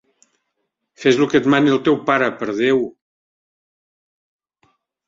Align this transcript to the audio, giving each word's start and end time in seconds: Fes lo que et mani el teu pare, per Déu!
Fes 1.03 1.19
lo 1.19 1.27
que 1.33 1.41
et 1.41 1.51
mani 1.55 1.73
el 1.75 1.79
teu 1.89 1.99
pare, 2.09 2.33
per 2.41 2.51
Déu! 2.63 2.83